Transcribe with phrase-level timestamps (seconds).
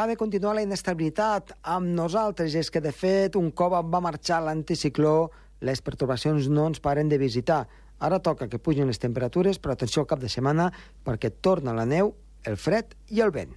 [0.00, 2.54] ha de continuar la inestabilitat amb nosaltres.
[2.56, 5.30] És que, de fet, un cop va marxar l'anticicló,
[5.60, 7.66] les pertorbacions no ens paren de visitar.
[8.00, 10.70] Ara toca que pugin les temperatures, però atenció al cap de setmana,
[11.04, 12.14] perquè torna la neu,
[12.48, 13.52] el fred i el vent.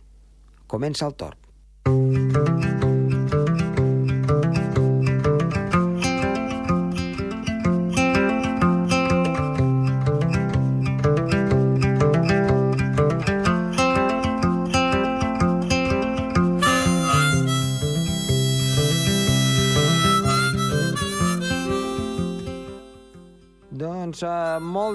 [0.68, 1.40] Comença el torn.
[1.88, 2.73] Doncs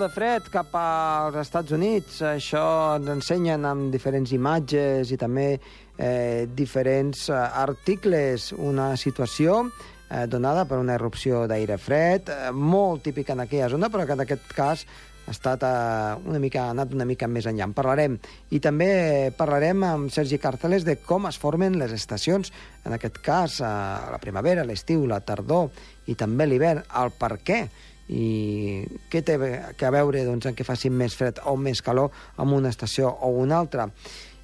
[0.09, 2.21] de fred cap als Estats Units.
[2.25, 2.63] Això
[2.97, 8.53] ens ensenyen amb diferents imatges i també eh, diferents uh, articles.
[8.57, 13.91] Una situació eh, donada per una erupció d'aire fred, eh, molt típica en aquella zona,
[13.93, 14.87] però que en aquest cas
[15.27, 17.69] ha estat eh, una mica, ha anat una mica més enllà.
[17.69, 18.17] En parlarem.
[18.49, 18.89] I també
[19.37, 22.55] parlarem amb Sergi Carteles de com es formen les estacions,
[22.87, 23.75] en aquest cas eh,
[24.15, 25.69] la primavera, l'estiu, la tardor
[26.09, 27.63] i també l'hivern, el per què
[28.09, 29.37] i què té
[29.77, 33.33] que veure doncs, en què faci més fred o més calor amb una estació o
[33.45, 33.89] una altra.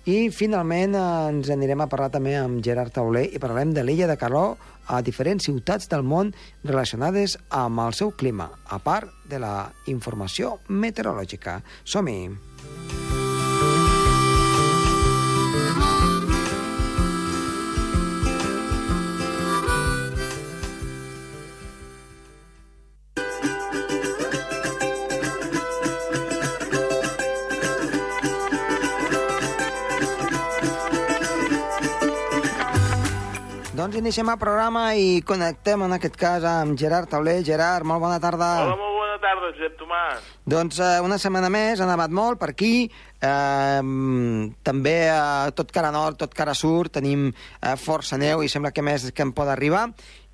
[0.04, 4.18] I finalment ens anirem a parlar també amb Gerard Tauler i parlarem de l'illa de
[4.20, 4.58] Caló
[4.92, 10.58] a diferents ciutats del món relacionades amb el seu clima, a part de la informació
[10.68, 11.62] meteorològica.
[11.88, 13.13] Som-hi!
[33.84, 37.42] Doncs iniciem el programa i connectem en aquest cas amb Gerard Tauler.
[37.44, 38.46] Gerard, molt bona tarda.
[38.62, 40.30] Hola, molt bona tarda, Josep Tomàs.
[40.54, 42.86] Doncs eh, una setmana més, ha nevat molt per aquí.
[42.88, 43.82] Eh,
[44.64, 48.80] també eh, tot cara nord, tot cara sur, tenim eh, força neu i sembla que
[48.88, 49.90] més que en pot arribar.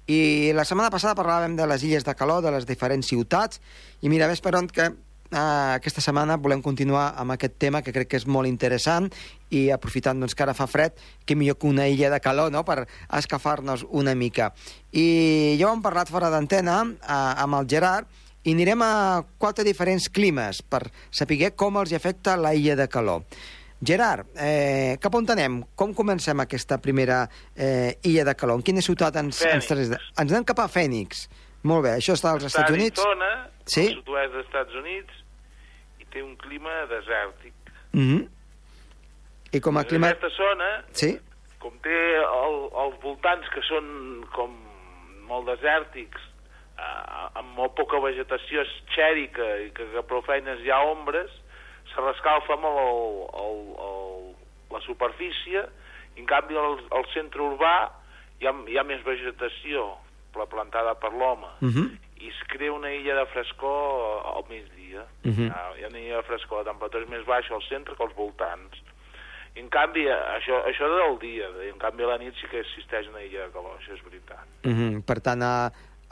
[0.06, 3.58] I la setmana passada parlàvem de les illes de calor, de les diferents ciutats,
[3.98, 4.92] i mira, ves per on que
[5.30, 9.06] Uh, aquesta setmana volem continuar amb aquest tema que crec que és molt interessant
[9.54, 12.64] i aprofitant doncs, que ara fa fred, que millor que una illa de calor no?
[12.66, 14.50] per escafar-nos una mica.
[14.90, 17.14] I ja ho hem parlat fora d'antena uh,
[17.44, 18.10] amb el Gerard
[18.42, 18.92] i anirem a
[19.38, 23.22] quatre diferents climes per saber com els afecta la illa de calor.
[23.80, 25.62] Gerard, eh, cap on anem?
[25.74, 27.22] Com comencem aquesta primera
[27.56, 28.58] eh, illa de calor?
[28.58, 30.10] En quina ciutat ens, ens traslladem?
[30.20, 31.28] Ens anem cap a Fènix.
[31.64, 33.00] Molt bé, això està als Estats Units?
[33.00, 33.86] Arizona, Sí.
[33.88, 35.19] al sud-oest dels Estats Units,
[36.10, 37.52] té un clima desèrtic.
[37.92, 38.28] Mm -hmm.
[39.52, 40.08] I com a clima...
[40.08, 41.18] Aquesta zona, Sí?
[41.58, 44.50] com té el, els voltants que són com
[45.28, 46.20] molt desèrtics,
[46.78, 48.62] eh, amb molt poca vegetació
[48.94, 51.30] xèrica i que, que prou feines hi ha ombres,
[51.94, 54.34] se rescalfa molt el, el, el,
[54.70, 55.64] la superfície,
[56.16, 57.90] i en canvi al, al centre urbà
[58.40, 59.96] hi ha, hi ha més vegetació
[60.32, 61.88] pla- plantada per l'home Mm -hmm.
[62.20, 65.06] I es crea una illa de frescor al migdia.
[65.24, 65.46] Mhm.
[65.46, 67.94] hi, ha, hi ha una illa de frescor, la temperatura és més baixa al centre
[67.96, 68.76] que als voltants.
[69.56, 73.08] I, en canvi, això, això del dia, en canvi a la nit sí que existeix
[73.08, 74.44] una illa de calor, això és veritat.
[74.64, 75.02] Mm -hmm.
[75.02, 75.70] Per tant, eh,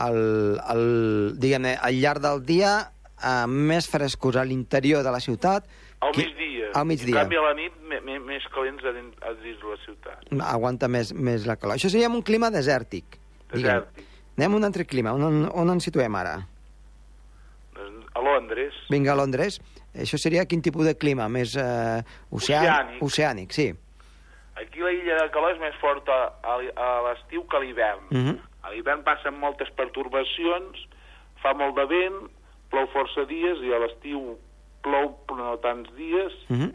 [0.08, 2.90] el, el, diguem-ne, al llarg del dia,
[3.22, 5.64] eh, més frescos a l'interior de la ciutat,
[6.00, 6.70] Al Qui- migdia.
[6.74, 7.08] al migdia.
[7.22, 9.76] En canvi a la nit me, me, més calents a dins, a dins de la
[9.84, 10.18] ciutat.
[10.54, 11.74] aguanta més, més la calor.
[11.76, 13.04] Això seria un clima desèrtic.
[13.52, 13.82] diguem.
[14.38, 15.12] Anem a un altre clima.
[15.18, 16.36] On, on, on ens situem ara?
[18.14, 19.58] A Londres, Vinga, a Londres.
[19.98, 21.26] Això seria quin tipus de clima?
[21.30, 21.98] Més eh,
[22.30, 22.62] oceà...
[22.62, 23.02] Oceànic.
[23.02, 23.68] oceànic, sí.
[24.58, 26.56] aquí la illa de calor és més forta a,
[27.06, 28.06] l'estiu que a l'hivern.
[28.10, 28.38] Mm -hmm.
[28.62, 30.86] A l'hivern passen moltes pertorbacions,
[31.42, 32.18] fa molt de vent,
[32.70, 34.38] plou força dies i a l'estiu
[34.82, 36.72] plou no tants dies, Mm -hmm.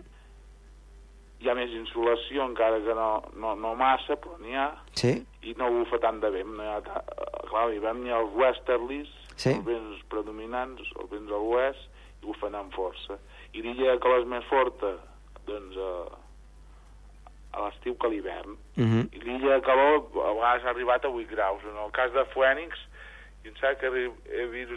[1.43, 5.11] Hi ha més insolació encara que no, no, no massa, però n'hi ha, Sí?
[5.43, 6.53] i no bufa tant de vent.
[6.55, 7.03] No hi ha ta...
[7.03, 9.49] eh, Clar, a l'hivern hi ha els westerlies, Sí.
[9.49, 11.89] els vents predominants, els vents de l'oest,
[12.21, 13.17] i bufen amb força.
[13.53, 14.93] I l'illa de calor és més forta,
[15.45, 15.91] doncs, a,
[17.53, 18.55] a l'estiu que a l'hivern.
[18.77, 19.03] Mm -hmm.
[19.13, 21.61] I l'illa de calor a vegades ha arribat a 8 graus.
[21.63, 22.77] En el cas de Phoenix,
[23.43, 24.71] jo em sap que he vist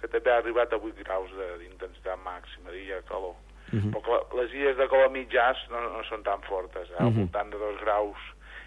[0.00, 3.34] que també ha arribat a 8 graus de- d'intensitat màxima d'illa de calor.
[3.74, 3.92] Mm -hmm.
[3.94, 6.96] Però clar, les illes de calor mitjans no, no són tan fortes, eh?
[7.02, 7.18] al Mhm.
[7.18, 8.18] voltant de 2 graus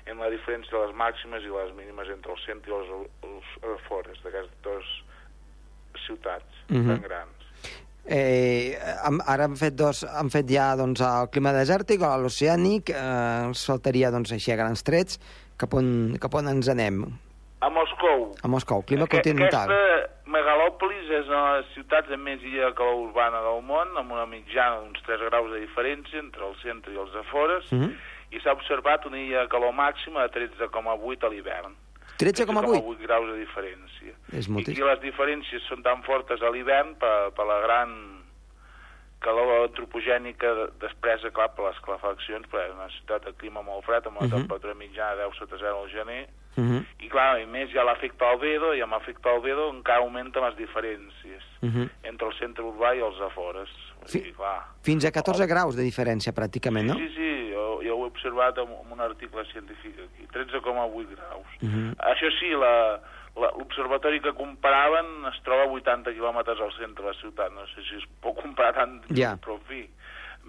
[0.06, 2.89] en la diferència de les màximes i les mínimes entre el centre i els,
[3.24, 4.86] els afores d'aquestes dues
[6.06, 6.88] ciutats Mhm.
[6.88, 7.31] tan grans.
[8.09, 12.89] Eh, hem- ara han fet, dos, han fet ja doncs, el clima desèrtic o l'oceànic,
[12.89, 15.19] eh, ens faltaria doncs, així a grans trets
[15.57, 17.04] cap on, cap on ens anem.
[17.59, 19.69] A Moscou, A Moscou, clima Aqu- continental.
[19.71, 23.95] Aquesta megalòpolis és una de les ciutats amb més illa de calor urbana del món,
[23.97, 27.91] amb una mitjana d'uns 3 graus de diferència entre el centre i els afores, Mhm.
[28.31, 31.75] i s'ha observat una illa de calor màxima de 13,8 a l'hivern.
[32.17, 32.81] 13,8?
[32.81, 34.13] 13,8 graus de diferència.
[34.33, 38.16] És I aquí les diferències són tan fortes a l'hivern per, per la gran
[39.19, 43.83] calor antropogènica de- despresa, clar, per les calefaccions, perquè és una ciutat de clima molt
[43.85, 44.37] fred, amb una Mhm.
[44.37, 46.27] temperatura mitjana de 10 sota 0 al gener,
[46.57, 46.85] Uh -huh.
[46.99, 51.43] i clar, i més ha l'efecte albedo, i amb l'efecte albedo encara augmenten les diferències
[51.61, 51.89] Uh -huh.
[52.03, 53.69] entre el centre urbà i els afores.
[54.07, 54.65] Fi- dir, clar.
[54.81, 56.93] Fins a 14 graus de diferència, pràcticament, no?
[56.95, 61.45] Sí, sí, jo, jo ho he observat en, en un article científic aquí, 13,8 graus.
[61.61, 61.95] Mhm.
[61.99, 62.99] Això sí, la-
[63.37, 67.53] l'observatori que comparaven es troba a 80 quilòmetres al centre de la ciutat.
[67.53, 69.35] No sé si es pot comparar tant, Ja.
[69.37, 69.83] però en fi,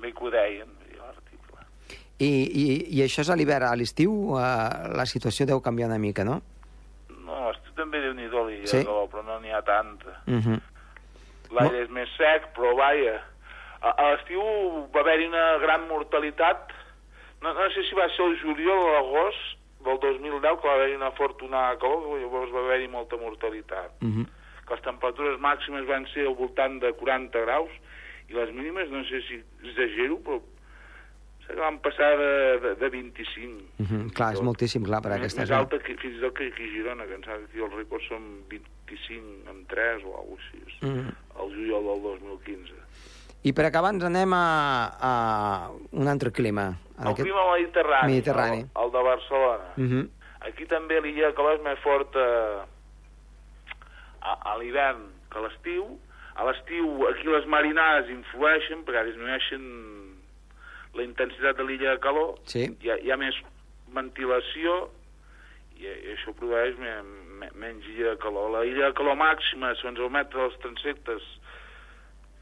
[0.01, 1.67] bé que ho deien, l'article.
[2.19, 2.65] I, i,
[2.97, 3.69] I això és a l'hivern.
[3.69, 6.41] A l'estiu eh, la situació deu canviar una mica, no?
[7.25, 8.85] No, estic també déu nhi do Sí?
[8.85, 10.23] però no n'hi ha tanta.
[10.27, 10.61] Uh -huh.
[11.51, 13.23] L'aire és més sec, però vaja,
[13.81, 14.43] a, a l'estiu
[14.95, 16.73] va haver-hi una gran mortalitat,
[17.43, 20.97] no, no sé si va ser el juliol o l'agost del 2010, que va haver-hi
[20.97, 23.91] una fortunada calor, llavors va haver-hi molta mortalitat.
[24.03, 24.27] Uh -huh.
[24.67, 27.71] Que les temperatures màximes van ser al voltant de 40 graus,
[28.29, 30.41] i les mínimes, no sé si exagero, però
[31.49, 33.63] que van passar de, de, de 25.
[33.79, 34.13] Uh -huh.
[34.13, 36.73] Clar, és moltíssim, clar, per aquesta més alta que, fins i tot que aquí a
[36.75, 40.59] Girona, que em sembla que aquí els rècords són 25 amb 3 o alguna cosa
[40.67, 41.43] així, Uh -huh.
[41.43, 42.75] el juliol del 2015.
[43.43, 46.77] I per acabar ens anem a, a un altre clima.
[47.07, 48.61] El clima mediterrani, Mediterrani.
[48.65, 49.69] El, el de Barcelona.
[49.77, 50.09] Uh -huh.
[50.41, 52.25] Aquí també l'illa de calor és més forta
[54.21, 55.99] a, a l'hivern que a l'estiu.
[56.39, 59.63] A l'estiu aquí les marinades influeixen perquè disminueixen
[60.95, 62.65] la intensitat de l'illa de calor, Sí.
[62.81, 63.35] hi ha, hi ha més
[63.95, 64.89] ventilació
[65.77, 67.03] i, i això produeix me,
[67.39, 68.51] me, menys illa de calor.
[68.51, 71.23] La illa de calor màxima, segons el mètode dels transectes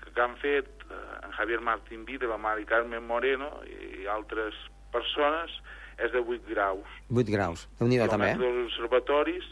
[0.03, 4.55] que, que han fet eh, Javier Martín Vide, la Mari Carmen Moreno i, altres
[4.93, 5.50] persones,
[5.99, 6.87] és de 8 graus.
[7.11, 7.69] 8 graus.
[7.79, 8.31] déu nhi també.
[8.33, 8.37] eh?
[8.41, 9.44] dels observatoris,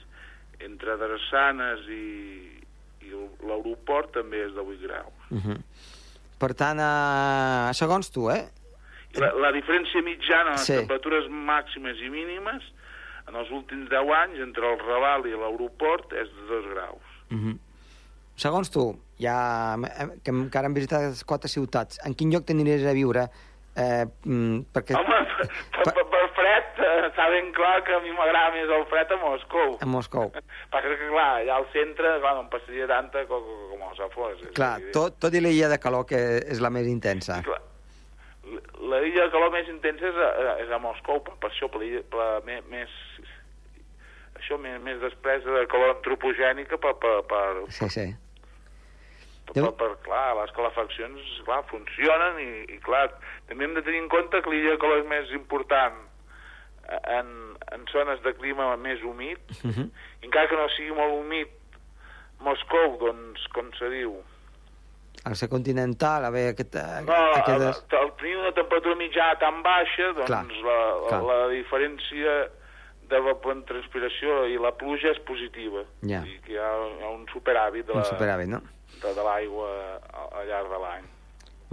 [0.60, 2.04] entre Drassanes i,
[3.04, 3.10] i
[3.44, 5.12] l'aeroport, també és de 8 graus.
[5.30, 5.58] Uh -huh.
[6.38, 8.44] Per tant, eh, segons tu, eh?
[9.14, 10.72] La, la diferència mitjana en les Sí.
[10.74, 12.62] temperatures màximes i mínimes
[13.28, 17.02] en els últims 10 anys entre el Raval i l'aeroport és de 2 graus.
[17.30, 17.58] Uh -huh.
[18.36, 19.36] Segons tu, ja
[20.22, 23.28] que encara hem visitat les quatre ciutats, en quin lloc t'aniries a viure?
[23.74, 25.16] Eh, mm, perquè Home,
[25.74, 29.10] per, per, per, fred, eh, està ben clar que a mi m'agrada més el fred
[29.10, 29.76] a Moscou.
[29.82, 30.30] a Moscou.
[30.72, 34.42] Passa que, clar, allà al centre, clar, no em passaria tanta com, com als afores.
[34.46, 37.40] és Clar, tot, tot i l'illa de calor, que és la més intensa.
[37.46, 37.60] Clar,
[38.90, 41.82] la illa de calor més intensa és a, és a Moscou, per, per això, per,
[42.10, 42.98] per la, més, més,
[44.38, 48.06] això, més, més despresa de calor antropogènica per, per, per, Sí, sí.
[49.46, 53.06] Per, Déu- per, per, clar, les calefaccions, clar, funcionen i, i, clar,
[53.48, 55.94] també hem de tenir en compte que l'illa calor és més important
[57.18, 57.28] en,
[57.72, 59.90] en zones de clima més humit, Uh -huh.
[60.22, 61.48] encara que no sigui molt humit
[62.40, 64.22] Moscou, doncs, com se diu,
[65.24, 66.74] Al ser continental, a veure, aquest,
[67.06, 67.84] No, aquestes...
[67.92, 71.22] al, al tenir una temperatura mitjana tan baixa, doncs Clar, la, la, clar.
[71.22, 72.34] la diferència
[73.08, 73.20] de
[73.64, 75.84] transpiració i la pluja és positiva.
[76.02, 76.20] Ja.
[76.44, 76.68] Que hi ha,
[76.98, 78.60] hi ha un superàvit de Un la- superàvit, no?
[79.02, 79.70] De, de l'aigua
[80.12, 81.06] al, al llarg de l'any.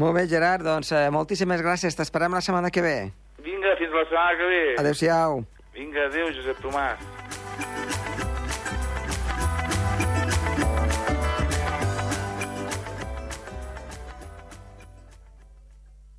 [0.01, 1.97] Molt bé, Gerard, doncs eh, moltíssimes gràcies.
[1.97, 2.95] T'esperem la setmana que ve.
[3.44, 4.63] Vinga, fins la setmana que ve.
[4.81, 5.44] Adéu-siau.
[5.75, 7.01] Vinga, adéu, Josep Tomàs.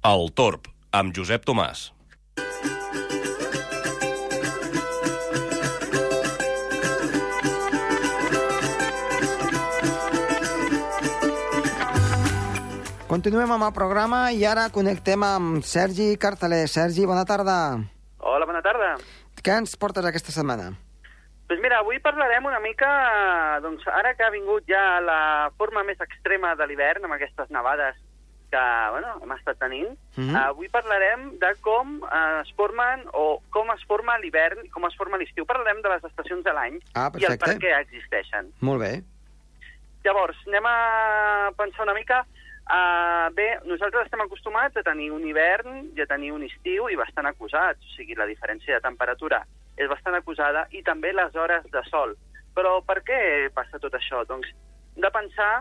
[0.02, 0.66] El Torb,
[0.98, 1.92] amb Josep Tomàs.
[13.12, 16.62] Continuem amb el programa i ara connectem amb Sergi Cartaler.
[16.72, 17.56] Sergi, bona tarda.
[18.24, 18.94] Hola, bona tarda.
[19.44, 20.70] Què ens portes aquesta setmana?
[21.50, 22.88] Doncs mira, avui parlarem una mica,
[23.60, 27.98] doncs ara que ha vingut ja la forma més extrema de l'hivern, amb aquestes nevades
[28.52, 28.62] que
[28.94, 30.36] bueno, hem estat tenint, Mhm.
[30.36, 34.96] avui parlarem de com eh, es formen o com es forma l'hivern i com es
[34.96, 35.44] forma l'estiu.
[35.44, 38.52] Parlarem de les estacions de l'any Ah, i el per què existeixen.
[38.60, 39.02] Molt bé.
[40.04, 42.24] Llavors, anem a pensar una mica...
[42.72, 46.96] Uh, bé, nosaltres estem acostumats a tenir un hivern i a tenir un estiu i
[46.96, 49.42] bastant acusats, o sigui, la diferència de temperatura
[49.76, 52.14] és bastant acusada i també les hores de sol.
[52.56, 53.20] Però per què
[53.52, 54.22] passa tot això?
[54.28, 54.48] Doncs
[54.96, 55.52] de pensar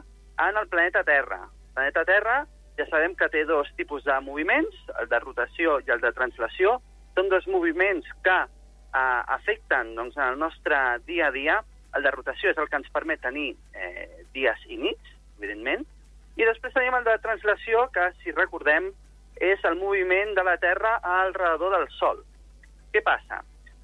[0.47, 1.41] en el planeta Terra.
[1.43, 2.37] El planeta Terra
[2.79, 6.77] ja sabem que té dos tipus de moviments, el de rotació i el de translació.
[7.15, 11.59] Són dos moviments que eh, afecten doncs, el nostre dia a dia.
[11.95, 15.83] El de rotació és el que ens permet tenir eh, dies i nits, evidentment,
[16.39, 18.91] i després tenim el de translació, que, si recordem,
[19.41, 22.21] és el moviment de la Terra al redador del Sol.
[22.93, 23.41] Què passa?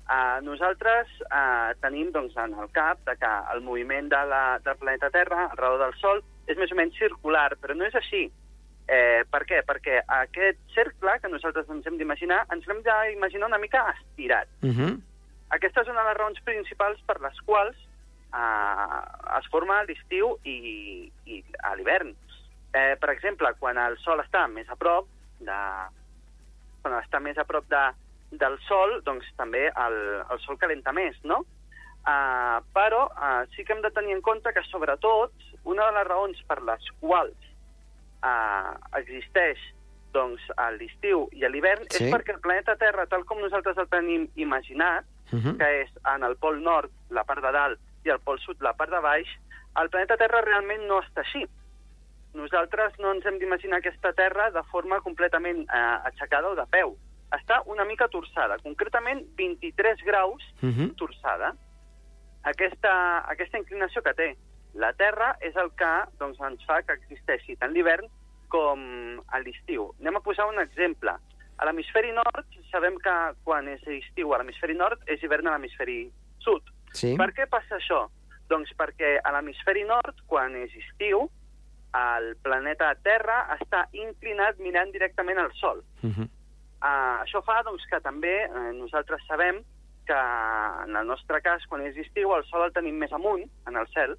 [0.07, 4.77] Uh, nosaltres uh, tenim doncs, en el cap de que el moviment de la, del
[4.79, 8.27] planeta Terra al redor del Sol és més o menys circular, però no és així.
[8.87, 9.59] Eh, per què?
[9.67, 14.47] Perquè aquest cercle que nosaltres ens hem d'imaginar, ens l'hem d'imaginar una mica estirat.
[14.63, 14.93] Uh -huh.
[15.57, 20.37] Aquesta és una de les raons principals per les quals eh, es forma a l'estiu
[20.43, 22.15] i, i a l'hivern.
[22.73, 25.07] Eh, per exemple, quan el Sol està més a prop
[25.39, 25.59] de...
[26.81, 27.83] quan està més a prop de,
[28.31, 29.97] del Sol, doncs també el,
[30.29, 31.43] el Sol calenta més, no?
[32.07, 35.33] Uh, però uh, sí que hem de tenir en compte que, sobretot,
[35.67, 37.49] una de les raons per les quals
[38.23, 39.59] uh, existeix
[40.15, 42.05] doncs, a l'estiu i a l'hivern Sí.
[42.05, 45.57] és perquè el planeta Terra, tal com nosaltres el tenim imaginat, Uh -huh.
[45.57, 48.71] que és en el pol nord, la part de dalt, i el pol sud, la
[48.73, 49.27] part de baix,
[49.75, 51.43] el planeta Terra realment no està així.
[52.33, 56.97] Nosaltres no ens hem d'imaginar aquesta Terra de forma completament eh, aixecada o de peu.
[57.35, 60.95] Està una mica torçada, concretament 23 graus Uh -huh.
[60.95, 61.55] torçada.
[62.43, 64.37] Aquesta, aquesta inclinació que té
[64.73, 68.07] la Terra és el que doncs, ens fa que existeixi tant l'hivern
[68.47, 68.79] com
[69.27, 69.93] a l'estiu.
[69.99, 71.11] Anem a posar un exemple.
[71.57, 76.11] A l'hemisferi nord sabem que quan és estiu a l'hemisferi nord és hivern a l'hemisferi
[76.39, 76.61] sud.
[76.93, 77.15] Sí.
[77.17, 78.05] Per què passa això?
[78.47, 81.29] Doncs perquè a l'hemisferi nord, quan és estiu,
[81.95, 85.83] el planeta Terra està inclinat mirant directament al Sol.
[86.03, 86.27] Uh -huh.
[86.77, 89.63] Uh, això fa doncs, que també eh, nosaltres sabem
[90.05, 90.13] que
[90.85, 93.87] en el nostre cas, quan és estiu, el sol el tenim més amunt, en el
[93.87, 94.15] cel,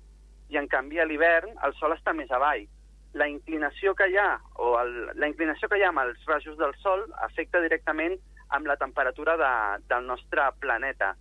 [0.53, 2.67] i en canvi a l'hivern el sol està més avall.
[3.15, 6.59] La inclinació que hi ha, o el, la inclinació que hi ha amb els rajos
[6.59, 8.19] del sol afecta directament
[8.51, 9.55] amb la temperatura de,
[9.89, 11.15] del nostre planeta.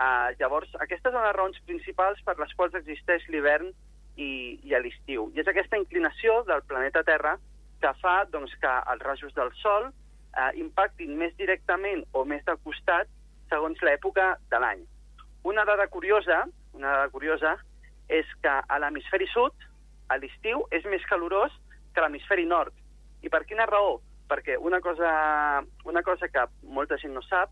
[0.00, 3.70] Uh, llavors, aquestes són les raons principals per les quals existeix l'hivern
[4.20, 5.30] i, i a l'estiu.
[5.34, 7.36] I és aquesta inclinació del planeta Terra
[7.80, 12.56] que fa doncs, que els rajos del sol eh, impactin més directament o més de
[12.64, 13.08] costat
[13.50, 14.84] segons l'època de l'any.
[15.48, 16.44] Una dada curiosa,
[16.76, 17.56] una dada curiosa
[18.12, 19.54] és que a l'hemisferi sud,
[20.10, 21.54] a l'estiu, és més calorós
[21.94, 22.74] que l'hemisferi nord.
[23.22, 23.98] I per quina raó?
[24.30, 25.10] Perquè una cosa,
[25.88, 27.50] una cosa que molta gent no sap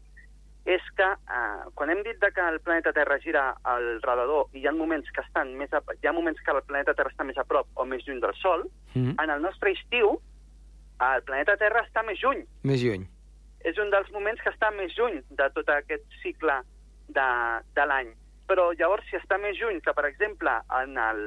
[0.68, 4.60] és que eh, quan hem dit de que el planeta Terra gira al redador i
[4.60, 7.24] hi ha moments que estan més a, hi ha moments que el planeta Terra està
[7.24, 9.22] més a prop o més lluny del Sol, Uh -huh.
[9.22, 10.18] en el nostre estiu
[10.98, 12.44] el planeta Terra està més lluny.
[12.66, 13.06] Més lluny.
[13.66, 16.56] És un dels moments que està més lluny de tot aquest cicle
[17.08, 17.28] de,
[17.74, 18.10] de l'any.
[18.50, 20.50] Però llavors, si està més lluny que, per exemple,
[20.82, 21.22] en el,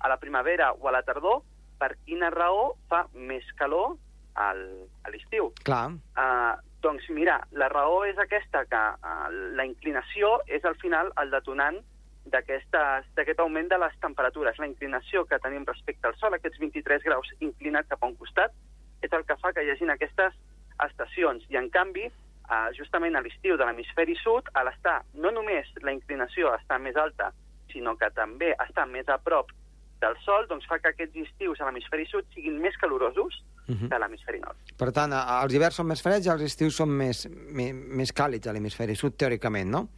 [0.00, 1.42] a la primavera o a la tardor,
[1.78, 3.96] per quina raó fa més calor
[4.34, 4.62] al,
[5.04, 5.50] a l'estiu?
[5.68, 5.90] Clar.
[6.16, 6.56] Uh,
[6.86, 9.26] doncs mira, la raó és aquesta, que uh,
[9.58, 11.80] la inclinació és al final el detonant
[12.30, 14.58] d'aquest augment de les temperatures.
[14.62, 18.54] La inclinació que tenim respecte al Sol, aquests 23 graus inclinats cap a un costat,
[19.02, 20.38] és el que fa que hi hagin aquestes
[20.86, 21.42] estacions.
[21.50, 22.06] I, en canvi,
[22.46, 26.98] uh, justament a l'estiu de l'hemisferi sud, a l'estar no només la inclinació està més
[26.98, 27.32] alta,
[27.74, 29.50] sinó que també està més a prop
[30.00, 33.88] del Sol, doncs fa que aquests estius a l'hemisferi sud siguin més calorosos Uh -huh.
[33.88, 34.56] que a l'hemisferi nord.
[34.78, 38.46] Per tant, els hiverns són més freds i els estius són més, més, més càlids
[38.46, 39.88] a l'hemisferi sud, teòricament, no?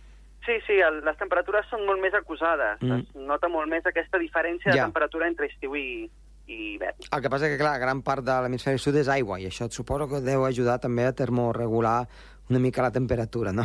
[0.46, 2.80] Sí, sí, el, les temperatures són molt més acusades.
[2.80, 2.92] Mm.
[2.92, 4.76] Es nota molt més aquesta diferència Ja.
[4.76, 6.10] de temperatura entre estiu i,
[6.46, 6.96] i hivern.
[7.12, 9.66] El que passa és que, clar, gran part de l'hemisferi sud és aigua, i això
[9.66, 12.08] et suposo que deu ajudar també a termorregular
[12.48, 13.64] una mica la temperatura, no?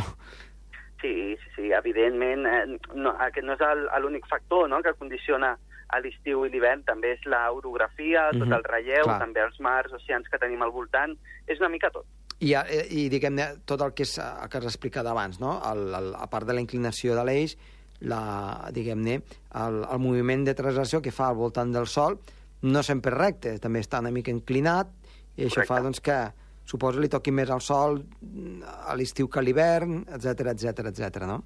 [1.00, 3.60] Sí, sí, sí, evidentment, eh, no, aquest no és
[4.02, 5.56] l'únic factor no, que condiciona
[5.94, 9.18] a l'estiu i l'hivern, també és l'orografia, tot Mhm, el relleu, clar.
[9.22, 12.06] també els mars, oceans que tenim al voltant, és una mica tot.
[12.40, 15.60] I, eh, i diguem-ne, tot el que, és, el que has explicat abans, no?
[15.70, 17.56] El, el, a part de la inclinació de l'eix,
[18.00, 19.20] la, diguem-ne,
[19.54, 22.18] el, el moviment de translació que fa al voltant del Sol
[22.62, 24.88] no sempre recte, també està una mica inclinat,
[25.36, 25.68] i això Correcte.
[25.68, 26.18] fa doncs, que
[26.64, 31.24] suposo li toqui més al Sol mm, a l'estiu que a l'hivern, etc etc etc.
[31.28, 31.42] no?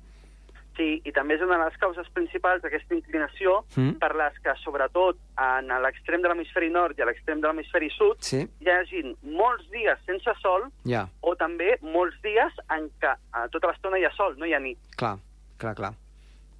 [0.78, 3.96] Sí, i també és una de les causes principals d'aquesta inclinació Mm.
[3.98, 8.20] per les que, sobretot, en l'extrem de l'hemisferi nord i a l'extrem de l'hemisferi sud,
[8.22, 13.48] Sí, hi hagi molts dies sense sol ja, o també molts dies en què a
[13.50, 14.78] tota l'estona hi ha sol, no hi ha nit.
[14.96, 15.16] clar,
[15.58, 15.92] clar, clar.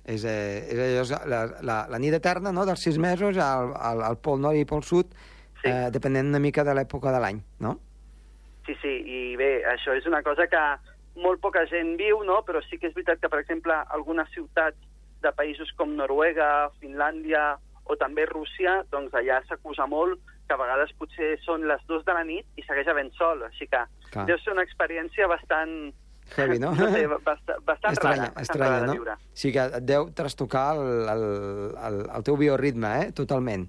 [0.04, 3.74] És, eh, és allò, és la, la, la nit eterna, no?, dels sis mesos al,
[3.76, 5.06] al, al pol nord i pol sud,
[5.62, 5.68] Sí.
[5.68, 7.78] eh, depenent una mica de l'època de l'any, no?
[8.66, 10.60] Sí, sí, i bé, això és una cosa que
[11.22, 12.40] molt poca gent viu, no?
[12.46, 14.78] però sí que és veritat que, per exemple, algunes ciutats
[15.22, 17.56] de països com Noruega, Finlàndia
[17.88, 22.14] o també Rússia, doncs allà s'acusa molt que a vegades potser són les dues de
[22.16, 23.80] la nit i segueix havent sol, així que
[24.12, 24.26] Clar.
[24.28, 25.74] deu ser una experiència bastant...
[26.36, 26.74] Heavy, no?
[26.78, 28.96] no sé, bastant, bastant estranya, rara, bastant estranya, rara no?
[28.98, 29.16] viure.
[29.32, 31.24] Sí que et deu trastocar el, el,
[31.88, 33.10] el, el teu bioritme, eh?
[33.16, 33.64] Totalment.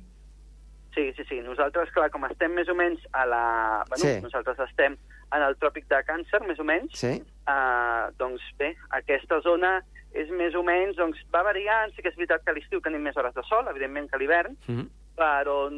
[0.96, 1.39] Sí, sí, sí.
[1.46, 3.44] Nosaltres, clar, com estem més o menys a la...
[3.88, 4.20] Bueno, Sí.
[4.25, 4.98] nosaltres estem
[5.36, 6.91] en el tròpic de Càncer, més o menys.
[6.98, 7.21] Sí.
[7.50, 9.79] Uh, doncs bé, aquesta zona
[10.13, 13.01] és més o menys, doncs va variant, sí que és veritat que a l'estiu tenim
[13.01, 14.88] més hores de sol, evidentment que a l'hivern, Mm -hmm.
[15.19, 15.69] però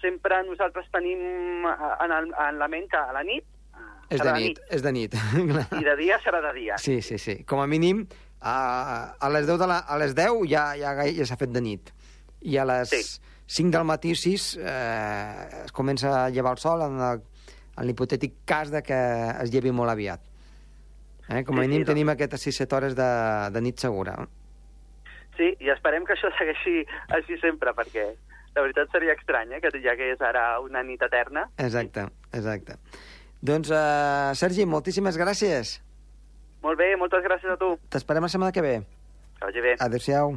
[0.00, 3.42] sempre nosaltres tenim eh, en, el, en la ment que a la nit
[3.74, 5.14] eh, És de nit, és de nit.
[5.80, 6.76] i de dia serà de dia.
[6.78, 7.44] Sí, sí, sí.
[7.44, 8.06] Com a mínim,
[8.40, 11.60] a, a les 10, de la, a les 10 ja, ja, ja s'ha fet de
[11.60, 11.92] nit.
[12.42, 13.20] I a les Sí.
[13.46, 17.22] 5 del matí, 6, eh, es comença a llevar el sol en el-
[17.76, 18.98] en l'hipotètic cas de que
[19.42, 20.20] es llevi molt aviat.
[21.28, 21.42] Eh?
[21.44, 21.88] Com a Sí, sí, mínim doncs.
[21.92, 23.08] tenim aquestes 6-7 hores de,
[23.54, 24.16] de nit segura.
[25.36, 26.82] Sí, i esperem que això segueixi
[27.16, 28.10] així sempre, perquè
[28.54, 31.46] la veritat seria estrany, eh, que ja que és ara una nit eterna.
[31.56, 32.76] Exacte, exacte.
[33.42, 35.78] Doncs, uh, Sergi, moltíssimes gràcies.
[36.62, 37.72] Molt bé, moltes gràcies a tu.
[37.90, 38.74] T'esperem la setmana que ve.
[39.40, 39.72] Que vagi bé.
[39.82, 40.36] Adéu-siau.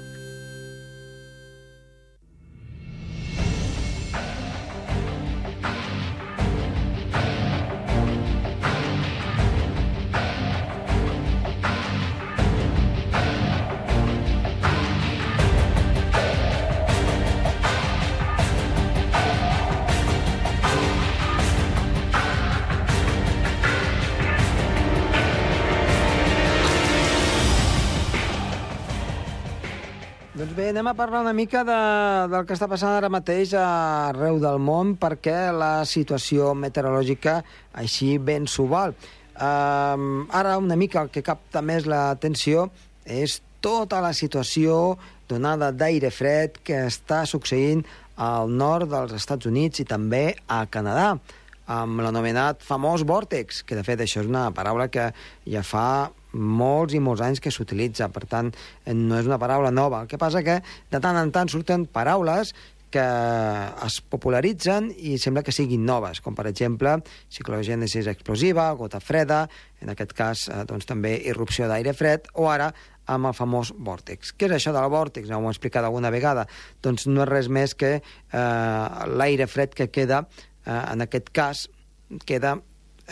[30.91, 31.75] A parlar una mica de,
[32.27, 37.37] del que està passant ara mateix arreu del món perquè la situació meteorològica
[37.79, 38.91] així ben s'ho val.
[39.31, 42.67] Um, ara una mica el que capta més l'atenció
[43.07, 44.97] és tota la situació
[45.31, 47.85] donada d'aire fred que està succeint
[48.19, 51.13] al nord dels Estats Units i també a Canadà
[51.71, 55.13] amb l'anomenat famós vòrtex, que de fet això és una paraula que
[55.47, 58.51] ja fa molts i molts anys que s'utilitza, per tant,
[58.87, 60.03] no és una paraula nova.
[60.03, 62.53] El que passa que de tant en tant surten paraules
[62.91, 63.03] que
[63.85, 66.97] es popularitzen i sembla que siguin noves, com per exemple
[67.31, 69.45] ciclogènesis explosiva, gota freda,
[69.81, 72.73] en aquest cas eh, doncs, també irrupció d'aire fred, o ara
[73.11, 74.35] amb el famós vòrtex.
[74.35, 75.29] Què és això del vòrtex?
[75.31, 76.45] Ja ho hem explicat alguna vegada.
[76.83, 80.25] Doncs no és res més que eh, l'aire fred que queda,
[80.65, 81.69] eh, en aquest cas,
[82.27, 82.57] queda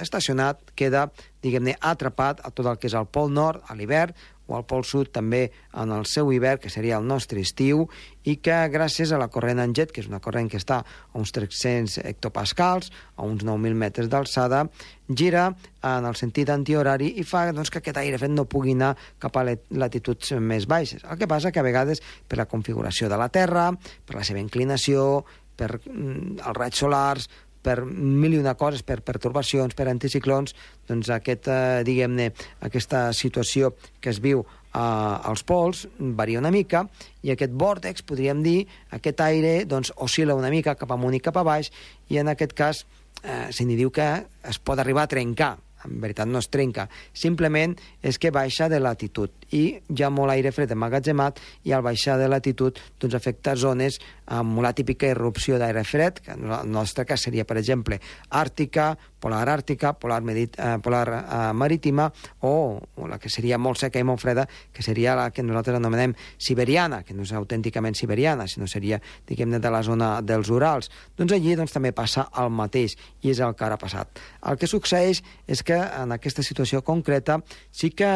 [0.05, 1.07] estacionat, queda,
[1.43, 4.15] diguem-ne, atrapat a tot el que és el Pol Nord, a l'hivern,
[4.49, 7.85] o al Pol Sud també en el seu hivern, que seria el nostre estiu,
[8.25, 11.19] i que gràcies a la corrent en jet, que és una corrent que està a
[11.21, 14.63] uns 300 hectopascals, a uns 9.000 metres d'alçada,
[15.07, 15.51] gira
[15.85, 19.37] en el sentit antihorari i fa doncs, que aquest aire fred no pugui anar cap
[19.37, 21.05] a latituds més baixes.
[21.05, 23.69] El que passa que a vegades per la configuració de la Terra,
[24.05, 25.23] per la seva inclinació,
[25.59, 27.29] per mm, els raigs solars,
[27.63, 30.55] per mil i una coses, per pertorbacions, per anticiclons,
[30.87, 32.31] doncs aquest, eh, diguem-ne,
[32.65, 36.85] aquesta situació que es viu eh, als pols varia una mica
[37.23, 38.63] i aquest vòrtex, podríem dir,
[38.95, 41.71] aquest aire doncs, oscil·la una mica cap amunt i cap a baix
[42.09, 42.85] i en aquest cas
[43.23, 44.11] eh, se n'hi diu que
[44.43, 48.79] es pot arribar a trencar en veritat no es trenca, simplement és que baixa de
[48.81, 53.55] latitud i hi ha molt aire fred emmagatzemat i al baixar de latitud doncs, afecta
[53.55, 57.99] zones amb la típica irrupció d'aire fred, que en el nostre cas seria, per exemple,
[58.29, 62.09] àrtica, polar àrtica, polar, medit, eh, polar eh, marítima
[62.41, 65.79] o, o la que seria molt seca i molt freda, que seria la que nosaltres
[65.79, 70.91] anomenem siberiana, que no és autènticament siberiana, sinó seria, diguem-ne, de la zona dels Urals.
[71.17, 74.23] Doncs allí doncs, també passa el mateix, i és el que ara ha passat.
[74.47, 77.39] El que succeeix és que en aquesta situació concreta
[77.71, 78.09] sí que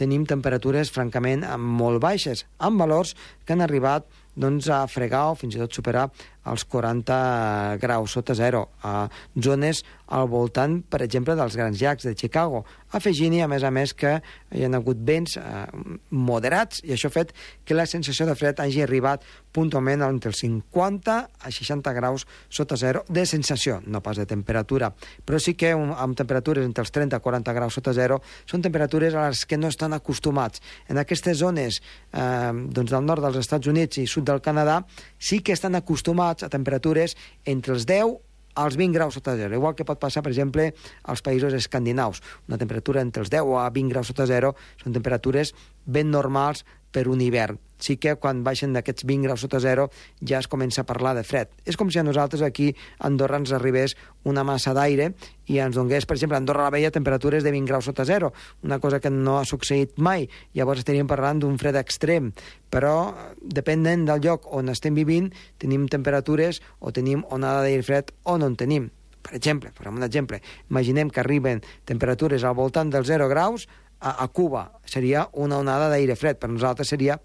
[0.00, 5.54] tenim temperatures francament molt baixes, amb valors que han arribat doncs, a fregar o fins
[5.54, 6.08] i tot superar
[6.50, 9.06] els 40 graus sota zero a
[9.40, 13.94] zones al voltant, per exemple, dels grans llacs de Chicago, afegint-hi, a més a més,
[13.94, 14.16] que
[14.54, 15.64] hi ha hagut vents eh,
[16.10, 17.32] moderats i això ha fet
[17.64, 22.78] que la sensació de fred hagi arribat puntualment entre els 50 a 60 graus sota
[22.80, 24.92] zero de sensació, no pas de temperatura.
[25.24, 28.64] Però sí que un, amb temperatures entre els 30 i 40 graus sota zero són
[28.64, 30.62] temperatures a les que no estan acostumats.
[30.88, 34.82] En aquestes zones eh, doncs del nord dels Estats Units i sud del Canadà
[35.18, 39.74] sí que estan acostumats a temperatures entre els 10 als 20 graus sota zero, igual
[39.74, 40.70] que pot passar, per exemple,
[41.02, 42.22] als països escandinaus.
[42.48, 47.08] Una temperatura entre els 10 a 20 graus sota zero són temperatures ben normals per
[47.10, 47.58] un hivern.
[47.84, 49.88] Sí que quan baixen d'aquests 20 graus sota zero
[50.22, 51.50] ja es comença a parlar de fred.
[51.66, 55.10] És com si a nosaltres aquí a Andorra ens arribés una massa d'aire
[55.50, 58.32] i ens donés, per exemple, a Andorra la Vella temperatures de 20 graus sota zero,
[58.62, 60.28] una cosa que no ha succeït mai.
[60.54, 62.32] Llavors estaríem parlant d'un fred extrem,
[62.70, 68.38] però depenent del lloc on estem vivint, tenim temperatures o tenim onada d'aire fred o
[68.38, 68.92] no en tenim.
[69.24, 73.64] per exemple, per un exemple, imaginem que arriben temperatures al voltant dels 0 graus,
[74.04, 77.18] a, a Cuba seria una onada d'aire fred, per nosaltres seria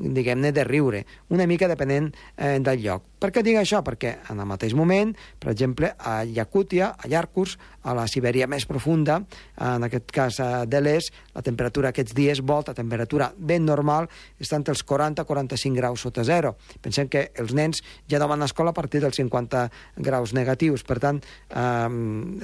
[0.00, 3.04] diguem-ne, de riure, una mica depenent eh, del lloc.
[3.20, 3.82] Per què dic això?
[3.84, 5.12] Perquè en el mateix moment,
[5.42, 9.18] per exemple, a Yakutia, a Yarkus, a la Sibèria més profunda,
[9.60, 14.08] en aquest cas eh, de l'est, la temperatura aquests dies volta, temperatura ben normal,
[14.40, 16.54] està entre els 40-45 graus sota zero.
[16.80, 19.66] Pensem que els nens ja no van a escola a partir dels 50
[20.00, 21.88] graus negatius, per tant, eh,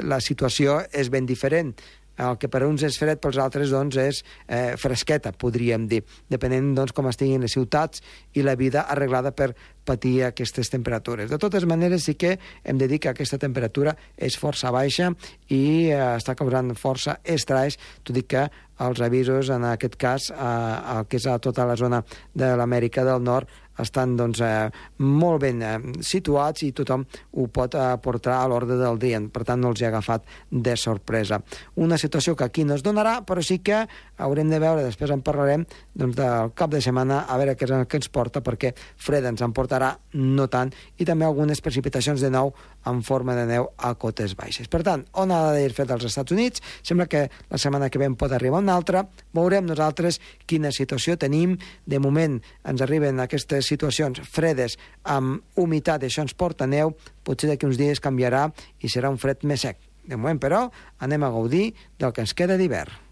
[0.04, 1.72] la situació és ben diferent
[2.16, 6.02] el que per uns és fred, pels altres doncs, és eh, fresqueta, podríem dir,
[6.32, 8.02] depenent doncs, com estiguin les ciutats
[8.34, 9.52] i la vida arreglada per
[9.86, 11.30] patir aquestes temperatures.
[11.30, 15.12] De totes maneres, sí que hem de dir que aquesta temperatura és força baixa
[15.48, 18.48] i eh, està causant força estrès, tot i que
[18.86, 22.02] els avisos, en aquest cas, eh, el que és a tota la zona
[22.34, 23.48] de l'Amèrica del Nord,
[23.82, 27.04] estan doncs, eh, molt ben eh, situats i tothom
[27.36, 29.20] ho pot eh, portar a l'ordre del dia.
[29.32, 31.40] Per tant, no els ha agafat de sorpresa.
[31.76, 33.84] Una situació que aquí no es donarà, però sí que
[34.16, 37.74] haurem de veure, després en parlarem, doncs, del cap de setmana, a veure què és
[37.76, 42.22] el que ens porta, perquè fred ens en portarà no tant, i també algunes precipitacions
[42.24, 42.54] de nou
[42.86, 44.70] en forma de neu a cotes baixes.
[44.72, 48.32] Per tant, onada d'aire fred als Estats Units, sembla que la setmana que ve pot
[48.32, 51.56] arribar una altra, veurem nosaltres quina situació tenim.
[51.86, 56.94] De moment ens arriben aquestes situacions fredes amb humitat, això ens porta neu,
[57.26, 58.46] potser d'aquí uns dies canviarà
[58.80, 59.82] i serà un fred més sec.
[60.06, 60.68] De moment, però,
[61.02, 63.05] anem a gaudir del que ens queda d'hivern.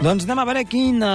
[0.00, 1.08] Doncs anem a veure quina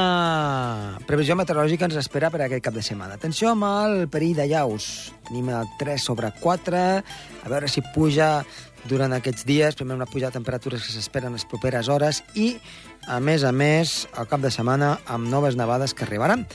[1.10, 3.16] previsió meteorològica ens espera per aquest cap de setmana.
[3.18, 5.10] Atenció amb el perill de llaus.
[5.26, 8.44] Tenim el 3 sobre 4, a veure si puja
[8.86, 9.74] durant aquests dies.
[9.74, 12.52] Primer una pujada de temperatures que s'esperen les properes hores i,
[13.10, 16.46] a més a més, al cap de setmana amb noves nevades que arribaran.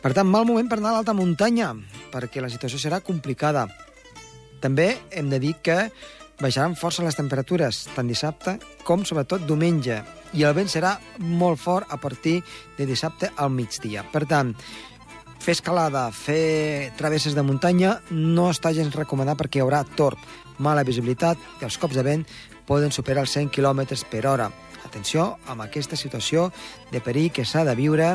[0.00, 1.74] Per tant, mal moment per anar a l'alta muntanya,
[2.16, 3.68] perquè la situació serà complicada.
[4.64, 5.82] També hem de dir que
[6.40, 10.00] baixaran força les temperatures, tant dissabte com, sobretot, diumenge.
[10.34, 12.40] I el vent serà molt fort a partir
[12.78, 14.04] de dissabte al migdia.
[14.12, 14.54] Per tant,
[15.44, 20.18] fer escalada, fer travesses de muntanya no està gens recomanat perquè hi haurà torb,
[20.58, 22.26] mala visibilitat i els cops de vent
[22.66, 24.50] poden superar els 100 km per hora.
[24.84, 26.50] Atenció amb aquesta situació
[26.92, 28.10] de perill que s'ha de viure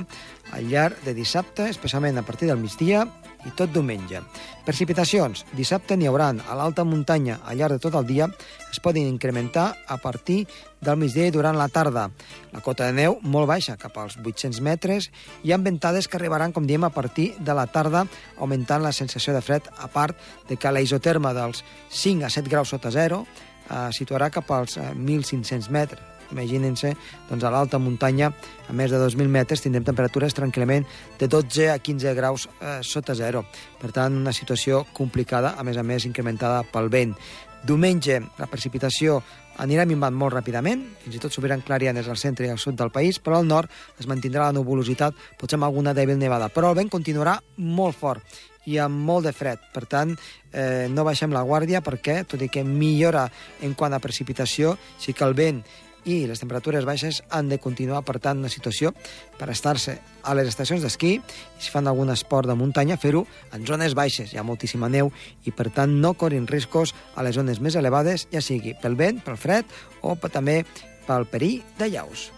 [0.53, 3.05] al llarg de dissabte, especialment a partir del migdia
[3.47, 4.21] i tot diumenge.
[4.65, 5.45] Precipitacions.
[5.55, 8.27] Dissabte n'hi hauran a l'alta muntanya al llarg de tot el dia.
[8.69, 10.43] Es poden incrementar a partir
[10.81, 12.09] del migdia i durant la tarda.
[12.53, 15.09] La cota de neu molt baixa, cap als 800 metres,
[15.43, 18.05] i amb ventades que arribaran, com diem, a partir de la tarda,
[18.37, 20.17] augmentant la sensació de fred, a part
[20.49, 23.25] de que la isoterma dels 5 a 7 graus sota zero
[23.69, 26.18] eh, situarà cap als eh, 1.500 metres.
[26.31, 26.93] Imaginen-se,
[27.29, 28.31] doncs a l'alta muntanya,
[28.69, 30.87] a més de 2.000 metres, tindrem temperatures tranquil·lament
[31.19, 33.45] de 12 a 15 graus eh, sota zero.
[33.81, 37.15] Per tant, una situació complicada, a més a més incrementada pel vent.
[37.59, 39.17] Diumenge, la precipitació
[39.59, 42.91] anirà minvant molt ràpidament, fins i tot s'obriran clarianes al centre i al sud del
[42.95, 46.79] país, però al nord es mantindrà la nuvolositat, potser amb alguna dèbil nevada, però el
[46.79, 48.39] vent continuarà molt fort
[48.69, 49.59] i amb molt de fred.
[49.73, 50.15] Per tant,
[50.53, 53.27] eh, no baixem la guàrdia perquè, tot i que millora
[53.65, 55.63] en quant a precipitació, sí que el vent
[56.05, 58.93] i les temperatures baixes han de continuar, per tant, una situació
[59.39, 61.21] per estar-se a les estacions d'esquí i
[61.59, 64.33] si fan algun esport de muntanya, fer-ho en zones baixes.
[64.33, 65.11] Hi ha moltíssima neu
[65.45, 69.23] i, per tant, no corrin riscos a les zones més elevades, ja sigui pel vent,
[69.25, 70.63] pel fred o també
[71.07, 72.29] pel perill de llaus.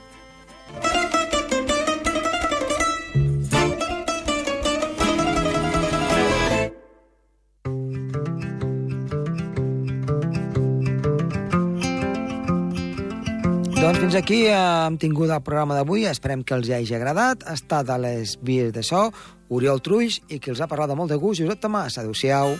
[0.71, 1.20] Doncs
[14.01, 16.07] fins aquí hem tingut el programa d'avui.
[16.09, 17.45] Esperem que els hagi agradat.
[17.45, 19.11] Ha estat a les vies de so
[19.53, 22.01] Oriol Truix i que els ha parlat de molt de gust Josep Tomàs.
[22.01, 22.57] Adéu-siau.